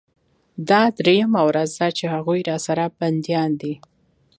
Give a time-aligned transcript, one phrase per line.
[0.69, 3.73] دا درېيمه ورځ ده چې هغوى راسره بنديان دي.